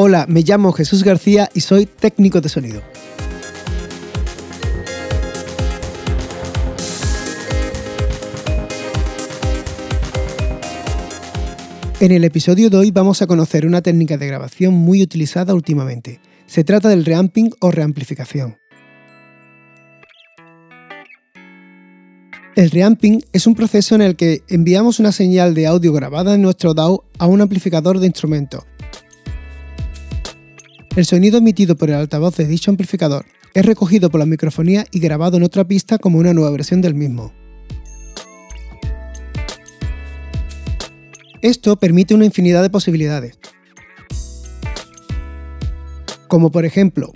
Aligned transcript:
Hola, 0.00 0.26
me 0.28 0.42
llamo 0.42 0.70
Jesús 0.70 1.02
García 1.02 1.50
y 1.54 1.60
soy 1.60 1.86
técnico 1.86 2.40
de 2.40 2.48
sonido. 2.48 2.82
En 11.98 12.12
el 12.12 12.22
episodio 12.22 12.70
de 12.70 12.76
hoy 12.76 12.92
vamos 12.92 13.22
a 13.22 13.26
conocer 13.26 13.66
una 13.66 13.82
técnica 13.82 14.16
de 14.16 14.28
grabación 14.28 14.72
muy 14.72 15.02
utilizada 15.02 15.52
últimamente. 15.52 16.20
Se 16.46 16.62
trata 16.62 16.88
del 16.88 17.04
reamping 17.04 17.50
o 17.58 17.72
reamplificación. 17.72 18.56
El 22.54 22.70
reamping 22.70 23.18
es 23.32 23.48
un 23.48 23.56
proceso 23.56 23.96
en 23.96 24.02
el 24.02 24.14
que 24.14 24.42
enviamos 24.46 25.00
una 25.00 25.10
señal 25.10 25.54
de 25.54 25.66
audio 25.66 25.92
grabada 25.92 26.36
en 26.36 26.42
nuestro 26.42 26.72
DAW 26.72 27.02
a 27.18 27.26
un 27.26 27.40
amplificador 27.40 27.98
de 27.98 28.06
instrumentos. 28.06 28.62
El 30.98 31.04
sonido 31.04 31.38
emitido 31.38 31.76
por 31.76 31.90
el 31.90 31.94
altavoz 31.94 32.34
de 32.34 32.48
dicho 32.48 32.72
amplificador 32.72 33.24
es 33.54 33.64
recogido 33.64 34.10
por 34.10 34.18
la 34.18 34.26
microfonía 34.26 34.84
y 34.90 34.98
grabado 34.98 35.36
en 35.36 35.44
otra 35.44 35.62
pista 35.62 35.96
como 35.96 36.18
una 36.18 36.34
nueva 36.34 36.50
versión 36.50 36.80
del 36.80 36.96
mismo. 36.96 37.32
Esto 41.40 41.76
permite 41.76 42.16
una 42.16 42.24
infinidad 42.24 42.62
de 42.62 42.70
posibilidades, 42.70 43.38
como 46.26 46.50
por 46.50 46.64
ejemplo, 46.64 47.12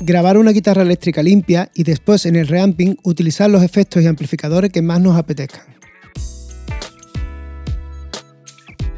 grabar 0.00 0.38
una 0.38 0.52
guitarra 0.52 0.80
eléctrica 0.80 1.22
limpia 1.22 1.70
y 1.74 1.82
después 1.82 2.24
en 2.24 2.34
el 2.34 2.48
reamping 2.48 2.96
utilizar 3.02 3.50
los 3.50 3.62
efectos 3.62 4.02
y 4.02 4.06
amplificadores 4.06 4.72
que 4.72 4.80
más 4.80 5.02
nos 5.02 5.18
apetezcan. 5.18 5.66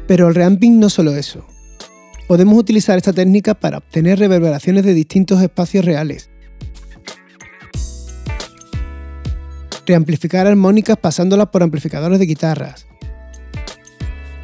Pero 0.07 0.29
el 0.29 0.35
reamping 0.35 0.79
no 0.79 0.89
solo 0.89 1.13
eso. 1.17 1.50
Podemos 2.31 2.57
utilizar 2.57 2.95
esta 2.95 3.11
técnica 3.11 3.55
para 3.55 3.79
obtener 3.79 4.17
reverberaciones 4.17 4.85
de 4.85 4.93
distintos 4.93 5.41
espacios 5.41 5.83
reales. 5.83 6.29
Reamplificar 9.85 10.47
armónicas 10.47 10.95
pasándolas 10.95 11.49
por 11.49 11.61
amplificadores 11.61 12.19
de 12.19 12.25
guitarras, 12.25 12.87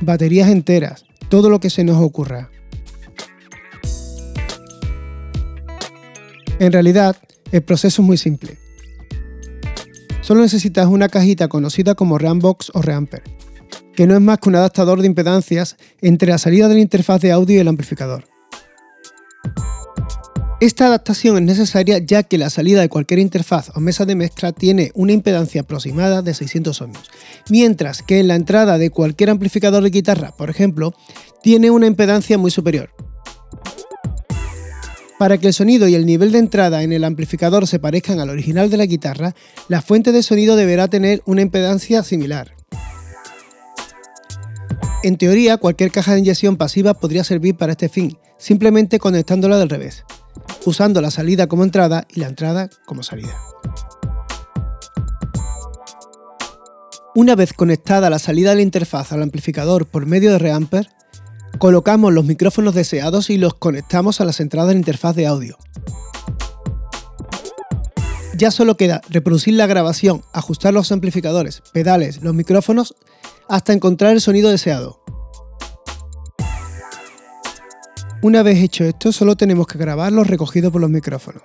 baterías 0.01 0.49
enteras, 0.49 1.05
todo 1.29 1.49
lo 1.49 1.61
que 1.61 1.69
se 1.69 1.85
nos 1.85 1.95
ocurra. 2.01 2.49
En 6.59 6.73
realidad, 6.73 7.15
el 7.53 7.63
proceso 7.63 8.01
es 8.01 8.05
muy 8.05 8.17
simple. 8.17 8.57
Solo 10.19 10.41
necesitas 10.41 10.87
una 10.87 11.07
cajita 11.07 11.47
conocida 11.47 11.95
como 11.95 12.17
Reambox 12.17 12.69
o 12.73 12.81
Reamper, 12.81 13.23
que 13.97 14.05
no 14.05 14.13
es 14.13 14.21
más 14.21 14.37
que 14.37 14.49
un 14.49 14.55
adaptador 14.55 15.01
de 15.01 15.07
impedancias 15.07 15.75
entre 16.01 16.29
la 16.29 16.37
salida 16.37 16.67
de 16.67 16.75
la 16.75 16.81
interfaz 16.81 17.19
de 17.19 17.31
audio 17.31 17.55
y 17.55 17.59
el 17.59 17.67
amplificador. 17.67 18.25
Esta 20.61 20.85
adaptación 20.85 21.37
es 21.37 21.43
necesaria 21.43 21.97
ya 21.97 22.21
que 22.21 22.37
la 22.37 22.51
salida 22.51 22.81
de 22.81 22.89
cualquier 22.89 23.19
interfaz 23.19 23.71
o 23.75 23.79
mesa 23.79 24.05
de 24.05 24.13
mezcla 24.13 24.51
tiene 24.51 24.91
una 24.93 25.13
impedancia 25.13 25.61
aproximada 25.61 26.21
de 26.21 26.35
600 26.35 26.79
ohmios, 26.79 27.09
mientras 27.49 28.03
que 28.03 28.19
en 28.19 28.27
la 28.27 28.35
entrada 28.35 28.77
de 28.77 28.91
cualquier 28.91 29.31
amplificador 29.31 29.81
de 29.81 29.89
guitarra, 29.89 30.31
por 30.37 30.51
ejemplo, 30.51 30.93
tiene 31.41 31.71
una 31.71 31.87
impedancia 31.87 32.37
muy 32.37 32.51
superior. 32.51 32.91
Para 35.17 35.39
que 35.39 35.47
el 35.47 35.53
sonido 35.53 35.87
y 35.87 35.95
el 35.95 36.05
nivel 36.05 36.31
de 36.31 36.37
entrada 36.37 36.83
en 36.83 36.93
el 36.93 37.03
amplificador 37.03 37.65
se 37.65 37.79
parezcan 37.79 38.19
al 38.19 38.29
original 38.29 38.69
de 38.69 38.77
la 38.77 38.85
guitarra, 38.85 39.33
la 39.69 39.81
fuente 39.81 40.11
de 40.11 40.21
sonido 40.21 40.55
deberá 40.55 40.87
tener 40.87 41.23
una 41.25 41.41
impedancia 41.41 42.03
similar. 42.03 42.56
En 45.07 45.17
teoría, 45.17 45.55
cualquier 45.55 45.89
caja 45.89 46.13
de 46.13 46.19
inyección 46.19 46.57
pasiva 46.57 46.93
podría 46.93 47.23
servir 47.23 47.55
para 47.55 47.71
este 47.71 47.87
fin, 47.87 48.17
simplemente 48.37 48.99
conectándola 48.99 49.57
del 49.57 49.69
revés 49.69 50.03
usando 50.65 51.01
la 51.01 51.11
salida 51.11 51.47
como 51.47 51.63
entrada 51.63 52.05
y 52.13 52.19
la 52.19 52.27
entrada 52.27 52.69
como 52.85 53.03
salida. 53.03 53.35
Una 57.15 57.35
vez 57.35 57.53
conectada 57.53 58.09
la 58.09 58.19
salida 58.19 58.49
de 58.51 58.57
la 58.57 58.61
interfaz 58.61 59.11
al 59.11 59.23
amplificador 59.23 59.87
por 59.87 60.05
medio 60.05 60.31
de 60.31 60.39
Reamper, 60.39 60.89
colocamos 61.57 62.13
los 62.13 62.25
micrófonos 62.25 62.75
deseados 62.75 63.29
y 63.29 63.37
los 63.37 63.55
conectamos 63.55 64.21
a 64.21 64.25
las 64.25 64.39
entradas 64.39 64.67
de 64.67 64.73
la 64.75 64.79
interfaz 64.79 65.15
de 65.15 65.25
audio. 65.25 65.57
Ya 68.35 68.51
solo 68.51 68.77
queda 68.77 69.01
reproducir 69.09 69.55
la 69.55 69.65
grabación, 69.65 70.21
ajustar 70.31 70.71
los 70.73 70.91
amplificadores, 70.91 71.63
pedales, 71.73 72.21
los 72.21 72.35
micrófonos, 72.35 72.93
hasta 73.49 73.73
encontrar 73.73 74.11
el 74.11 74.21
sonido 74.21 74.51
deseado. 74.51 75.01
Una 78.23 78.41
vez 78.41 78.57
hecho 78.57 78.83
esto, 78.83 79.11
solo 79.11 79.35
tenemos 79.35 79.67
que 79.67 79.77
grabar 79.77 80.11
los 80.11 80.25
recogidos 80.25 80.71
por 80.71 80.81
los 80.81 80.89
micrófonos. 80.89 81.43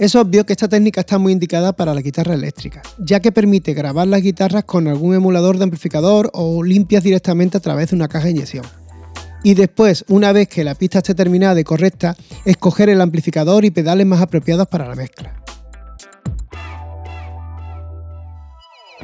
Es 0.00 0.14
obvio 0.16 0.44
que 0.44 0.54
esta 0.54 0.68
técnica 0.68 1.02
está 1.02 1.18
muy 1.18 1.32
indicada 1.32 1.74
para 1.74 1.94
la 1.94 2.00
guitarra 2.00 2.34
eléctrica, 2.34 2.82
ya 2.98 3.20
que 3.20 3.30
permite 3.30 3.74
grabar 3.74 4.08
las 4.08 4.22
guitarras 4.22 4.64
con 4.64 4.88
algún 4.88 5.14
emulador 5.14 5.58
de 5.58 5.64
amplificador 5.64 6.30
o 6.32 6.62
limpias 6.62 7.04
directamente 7.04 7.58
a 7.58 7.60
través 7.60 7.90
de 7.90 7.96
una 7.96 8.08
caja 8.08 8.24
de 8.24 8.32
inyección. 8.32 8.64
Y 9.42 9.54
después, 9.54 10.06
una 10.08 10.32
vez 10.32 10.48
que 10.48 10.64
la 10.64 10.74
pista 10.74 10.98
esté 10.98 11.14
terminada 11.14 11.60
y 11.60 11.64
correcta, 11.64 12.16
escoger 12.46 12.88
el 12.88 13.02
amplificador 13.02 13.66
y 13.66 13.70
pedales 13.70 14.06
más 14.06 14.22
apropiados 14.22 14.66
para 14.66 14.88
la 14.88 14.94
mezcla. 14.94 15.44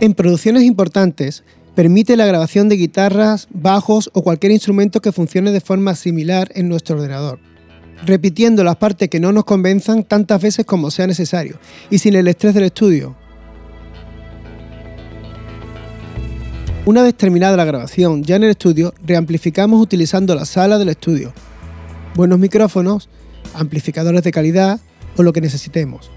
En 0.01 0.15
producciones 0.15 0.63
importantes, 0.63 1.45
Permite 1.81 2.15
la 2.19 2.27
grabación 2.27 2.69
de 2.69 2.77
guitarras, 2.77 3.49
bajos 3.51 4.11
o 4.13 4.21
cualquier 4.21 4.53
instrumento 4.53 5.01
que 5.01 5.13
funcione 5.13 5.51
de 5.51 5.63
forma 5.63 5.95
similar 5.95 6.53
en 6.55 6.69
nuestro 6.69 6.97
ordenador, 6.97 7.39
repitiendo 8.05 8.63
las 8.65 8.77
partes 8.77 9.09
que 9.09 9.19
no 9.19 9.33
nos 9.33 9.47
convenzan 9.47 10.05
tantas 10.05 10.43
veces 10.43 10.67
como 10.67 10.91
sea 10.91 11.07
necesario 11.07 11.59
y 11.89 11.97
sin 11.97 12.17
el 12.17 12.29
estrés 12.29 12.53
del 12.53 12.65
estudio. 12.65 13.17
Una 16.85 17.03
vez 17.03 17.15
terminada 17.15 17.57
la 17.57 17.65
grabación 17.65 18.25
ya 18.25 18.37
en 18.37 18.45
el 18.45 18.51
estudio, 18.51 18.93
reamplificamos 19.03 19.81
utilizando 19.81 20.35
la 20.35 20.45
sala 20.45 20.77
del 20.77 20.91
estudio, 20.91 21.33
buenos 22.15 22.39
micrófonos, 22.39 23.09
amplificadores 23.55 24.23
de 24.23 24.33
calidad 24.33 24.81
o 25.17 25.23
lo 25.23 25.33
que 25.33 25.41
necesitemos. 25.41 26.11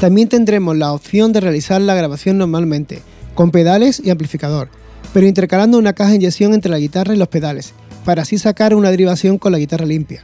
También 0.00 0.28
tendremos 0.28 0.76
la 0.76 0.92
opción 0.92 1.32
de 1.32 1.40
realizar 1.40 1.80
la 1.80 1.96
grabación 1.96 2.38
normalmente, 2.38 3.02
con 3.34 3.50
pedales 3.50 4.00
y 4.04 4.10
amplificador, 4.10 4.68
pero 5.12 5.26
intercalando 5.26 5.76
una 5.76 5.92
caja 5.92 6.10
de 6.10 6.16
inyección 6.16 6.54
entre 6.54 6.70
la 6.70 6.78
guitarra 6.78 7.14
y 7.14 7.18
los 7.18 7.26
pedales, 7.26 7.72
para 8.04 8.22
así 8.22 8.38
sacar 8.38 8.74
una 8.74 8.92
derivación 8.92 9.38
con 9.38 9.50
la 9.50 9.58
guitarra 9.58 9.86
limpia. 9.86 10.22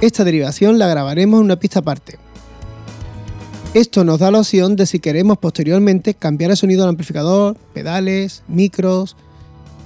Esta 0.00 0.22
derivación 0.22 0.78
la 0.78 0.86
grabaremos 0.86 1.40
en 1.40 1.46
una 1.46 1.58
pista 1.58 1.80
aparte. 1.80 2.18
Esto 3.74 4.04
nos 4.04 4.20
da 4.20 4.30
la 4.30 4.38
opción 4.38 4.76
de 4.76 4.86
si 4.86 5.00
queremos 5.00 5.38
posteriormente 5.38 6.14
cambiar 6.14 6.52
el 6.52 6.56
sonido 6.56 6.82
del 6.82 6.90
amplificador, 6.90 7.56
pedales, 7.74 8.44
micros, 8.46 9.16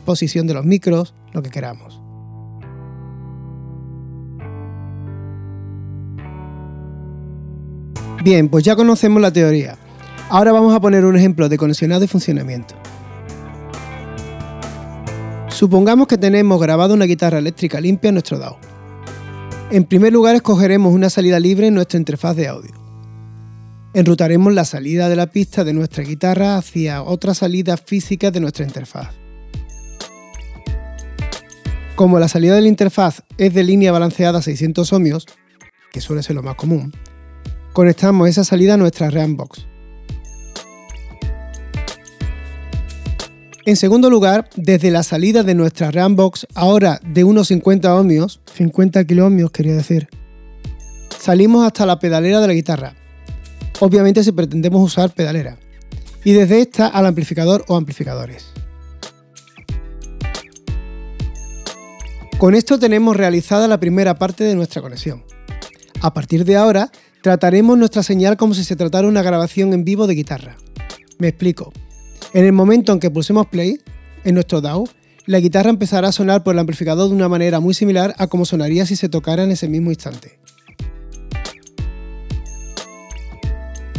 posición 0.04 0.46
de 0.46 0.54
los 0.54 0.66
micros, 0.66 1.14
lo 1.32 1.42
que 1.42 1.50
queramos. 1.50 1.99
Bien, 8.22 8.50
pues 8.50 8.64
ya 8.64 8.76
conocemos 8.76 9.22
la 9.22 9.32
teoría. 9.32 9.78
Ahora 10.28 10.52
vamos 10.52 10.74
a 10.74 10.80
poner 10.80 11.06
un 11.06 11.16
ejemplo 11.16 11.48
de 11.48 11.56
conexionado 11.56 12.04
y 12.04 12.06
funcionamiento. 12.06 12.74
Supongamos 15.48 16.06
que 16.06 16.18
tenemos 16.18 16.60
grabado 16.60 16.94
una 16.94 17.06
guitarra 17.06 17.38
eléctrica 17.38 17.80
limpia 17.80 18.08
en 18.08 18.14
nuestro 18.14 18.38
DAW. 18.38 18.56
En 19.70 19.84
primer 19.84 20.12
lugar 20.12 20.36
escogeremos 20.36 20.92
una 20.92 21.08
salida 21.08 21.40
libre 21.40 21.68
en 21.68 21.74
nuestra 21.74 21.98
interfaz 21.98 22.36
de 22.36 22.48
audio. 22.48 22.72
Enrutaremos 23.94 24.52
la 24.52 24.64
salida 24.64 25.08
de 25.08 25.16
la 25.16 25.28
pista 25.28 25.64
de 25.64 25.72
nuestra 25.72 26.04
guitarra 26.04 26.56
hacia 26.56 27.02
otra 27.02 27.34
salida 27.34 27.76
física 27.76 28.30
de 28.30 28.40
nuestra 28.40 28.64
interfaz. 28.64 29.14
Como 31.96 32.18
la 32.18 32.28
salida 32.28 32.54
de 32.54 32.62
la 32.62 32.68
interfaz 32.68 33.22
es 33.38 33.54
de 33.54 33.64
línea 33.64 33.92
balanceada 33.92 34.38
a 34.38 34.42
600 34.42 34.92
ohmios, 34.92 35.26
que 35.92 36.00
suele 36.00 36.22
ser 36.22 36.36
lo 36.36 36.42
más 36.42 36.54
común, 36.54 36.92
conectamos 37.80 38.28
esa 38.28 38.44
salida 38.44 38.74
a 38.74 38.76
nuestra 38.76 39.08
Reambox. 39.08 39.66
En 43.64 43.74
segundo 43.74 44.10
lugar, 44.10 44.50
desde 44.54 44.90
la 44.90 45.02
salida 45.02 45.44
de 45.44 45.54
nuestra 45.54 45.90
Reambox, 45.90 46.46
ahora 46.54 47.00
de 47.02 47.24
unos 47.24 47.48
50 47.48 47.94
ohmios, 47.94 48.42
50 48.54 49.02
kiloohmios 49.06 49.50
quería 49.50 49.72
decir, 49.72 50.10
salimos 51.18 51.66
hasta 51.66 51.86
la 51.86 51.98
pedalera 51.98 52.42
de 52.42 52.48
la 52.48 52.52
guitarra. 52.52 52.96
Obviamente 53.78 54.24
si 54.24 54.32
pretendemos 54.32 54.84
usar 54.84 55.14
pedalera. 55.14 55.56
Y 56.22 56.32
desde 56.32 56.60
esta 56.60 56.86
al 56.86 57.06
amplificador 57.06 57.64
o 57.66 57.76
amplificadores. 57.76 58.52
Con 62.36 62.54
esto 62.54 62.78
tenemos 62.78 63.16
realizada 63.16 63.66
la 63.68 63.80
primera 63.80 64.18
parte 64.18 64.44
de 64.44 64.54
nuestra 64.54 64.82
conexión. 64.82 65.24
A 66.02 66.12
partir 66.12 66.44
de 66.44 66.56
ahora 66.56 66.90
Trataremos 67.22 67.76
nuestra 67.76 68.02
señal 68.02 68.38
como 68.38 68.54
si 68.54 68.64
se 68.64 68.76
tratara 68.76 69.06
una 69.06 69.22
grabación 69.22 69.74
en 69.74 69.84
vivo 69.84 70.06
de 70.06 70.14
guitarra. 70.14 70.56
Me 71.18 71.28
explico. 71.28 71.72
En 72.32 72.46
el 72.46 72.52
momento 72.52 72.92
en 72.92 73.00
que 73.00 73.10
pulsemos 73.10 73.46
play, 73.46 73.78
en 74.24 74.34
nuestro 74.34 74.62
DAW, 74.62 74.88
la 75.26 75.38
guitarra 75.38 75.68
empezará 75.68 76.08
a 76.08 76.12
sonar 76.12 76.42
por 76.42 76.54
el 76.54 76.60
amplificador 76.60 77.08
de 77.08 77.14
una 77.14 77.28
manera 77.28 77.60
muy 77.60 77.74
similar 77.74 78.14
a 78.16 78.26
como 78.26 78.46
sonaría 78.46 78.86
si 78.86 78.96
se 78.96 79.10
tocara 79.10 79.44
en 79.44 79.50
ese 79.50 79.68
mismo 79.68 79.90
instante. 79.90 80.38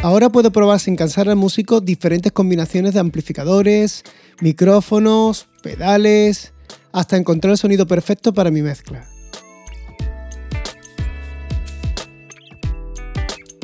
Ahora 0.01 0.31
puedo 0.31 0.51
probar 0.51 0.79
sin 0.79 0.95
cansar 0.95 1.29
al 1.29 1.35
músico 1.35 1.79
diferentes 1.79 2.31
combinaciones 2.31 2.95
de 2.95 3.01
amplificadores, 3.01 4.03
micrófonos, 4.39 5.47
pedales, 5.61 6.53
hasta 6.91 7.17
encontrar 7.17 7.51
el 7.51 7.59
sonido 7.59 7.85
perfecto 7.85 8.33
para 8.33 8.49
mi 8.49 8.63
mezcla. 8.63 9.07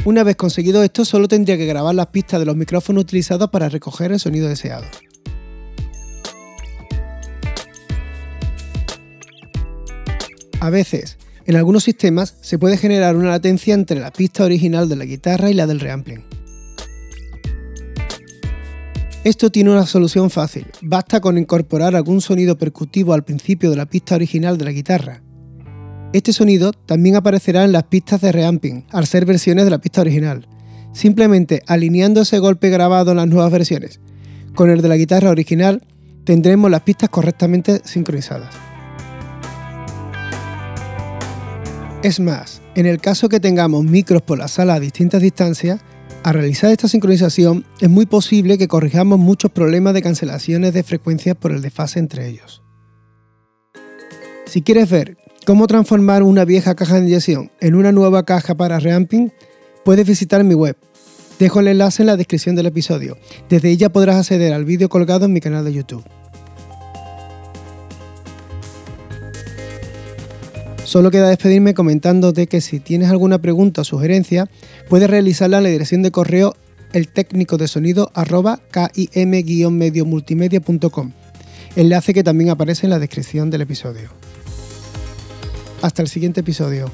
Una 0.07 0.23
vez 0.23 0.37
conseguido 0.37 0.83
esto, 0.83 1.03
solo 1.03 1.27
tendría 1.27 1.57
que 1.57 1.65
grabar 1.65 1.93
las 1.93 2.07
pistas 2.07 2.39
de 2.39 2.45
los 2.45 2.55
micrófonos 2.55 3.03
utilizados 3.03 3.49
para 3.49 3.67
recoger 3.67 4.13
el 4.13 4.21
sonido 4.21 4.47
deseado. 4.47 4.85
A 10.61 10.69
veces, 10.69 11.17
en 11.45 11.57
algunos 11.57 11.83
sistemas 11.83 12.35
se 12.39 12.57
puede 12.57 12.77
generar 12.77 13.17
una 13.17 13.31
latencia 13.31 13.73
entre 13.73 13.99
la 13.99 14.11
pista 14.13 14.45
original 14.45 14.87
de 14.87 14.95
la 14.95 15.03
guitarra 15.03 15.51
y 15.51 15.53
la 15.53 15.67
del 15.67 15.81
reampling. 15.81 16.23
Esto 19.25 19.49
tiene 19.49 19.71
una 19.71 19.85
solución 19.85 20.29
fácil, 20.29 20.67
basta 20.83 21.19
con 21.19 21.37
incorporar 21.37 21.97
algún 21.97 22.21
sonido 22.21 22.57
percutivo 22.57 23.11
al 23.11 23.25
principio 23.25 23.69
de 23.71 23.75
la 23.75 23.87
pista 23.87 24.15
original 24.15 24.57
de 24.57 24.63
la 24.63 24.71
guitarra. 24.71 25.21
Este 26.13 26.31
sonido 26.31 26.71
también 26.71 27.17
aparecerá 27.17 27.65
en 27.65 27.73
las 27.73 27.83
pistas 27.83 28.21
de 28.21 28.31
reamping, 28.31 28.85
al 28.91 29.05
ser 29.05 29.25
versiones 29.25 29.65
de 29.65 29.71
la 29.71 29.79
pista 29.79 30.01
original, 30.01 30.47
simplemente 30.93 31.63
alineando 31.67 32.21
ese 32.21 32.39
golpe 32.39 32.69
grabado 32.69 33.11
en 33.11 33.17
las 33.17 33.27
nuevas 33.27 33.51
versiones. 33.51 33.99
Con 34.55 34.69
el 34.69 34.81
de 34.81 34.87
la 34.87 34.95
guitarra 34.95 35.29
original 35.29 35.85
tendremos 36.23 36.71
las 36.71 36.81
pistas 36.81 37.09
correctamente 37.09 37.81
sincronizadas. 37.83 38.55
Es 42.03 42.21
más, 42.21 42.61
en 42.75 42.85
el 42.85 43.01
caso 43.01 43.27
que 43.27 43.41
tengamos 43.41 43.83
micros 43.83 44.21
por 44.21 44.37
la 44.37 44.47
sala 44.47 44.75
a 44.75 44.79
distintas 44.79 45.21
distancias, 45.21 45.81
al 46.23 46.35
realizar 46.35 46.71
esta 46.71 46.87
sincronización 46.87 47.65
es 47.81 47.89
muy 47.89 48.05
posible 48.05 48.57
que 48.57 48.69
corrijamos 48.69 49.19
muchos 49.19 49.51
problemas 49.51 49.93
de 49.93 50.01
cancelaciones 50.01 50.73
de 50.73 50.83
frecuencias 50.83 51.35
por 51.35 51.51
el 51.51 51.61
desfase 51.61 51.99
entre 51.99 52.27
ellos. 52.27 52.63
Si 54.45 54.61
quieres 54.61 54.89
ver 54.89 55.17
cómo 55.47 55.65
transformar 55.65 56.23
una 56.23 56.43
vieja 56.43 56.75
caja 56.75 56.95
de 56.95 57.07
inyección 57.07 57.51
en 57.61 57.75
una 57.75 57.93
nueva 57.93 58.25
caja 58.25 58.55
para 58.55 58.81
reamping, 58.81 59.31
puedes 59.85 60.05
visitar 60.05 60.43
mi 60.43 60.53
web. 60.53 60.75
Dejo 61.39 61.61
el 61.61 61.69
enlace 61.69 62.03
en 62.03 62.07
la 62.07 62.17
descripción 62.17 62.57
del 62.57 62.65
episodio. 62.65 63.17
Desde 63.47 63.69
ella 63.69 63.87
podrás 63.87 64.17
acceder 64.17 64.51
al 64.51 64.65
vídeo 64.65 64.89
colgado 64.89 65.23
en 65.23 65.31
mi 65.31 65.39
canal 65.39 65.63
de 65.63 65.71
YouTube. 65.71 66.03
Solo 70.83 71.11
queda 71.11 71.29
despedirme 71.29 71.73
comentándote 71.73 72.47
que 72.47 72.59
si 72.59 72.81
tienes 72.81 73.09
alguna 73.09 73.39
pregunta 73.39 73.81
o 73.81 73.85
sugerencia, 73.85 74.49
puedes 74.89 75.09
realizarla 75.09 75.59
en 75.59 75.63
la 75.63 75.69
dirección 75.69 76.01
de 76.01 76.11
correo 76.11 76.55
el 76.91 77.07
de 80.49 80.59
enlace 81.77 82.13
que 82.13 82.23
también 82.25 82.49
aparece 82.49 82.85
en 82.85 82.89
la 82.89 82.99
descripción 82.99 83.49
del 83.49 83.61
episodio. 83.61 84.26
Hasta 85.81 86.01
el 86.01 86.07
siguiente 86.07 86.41
episodio. 86.41 86.91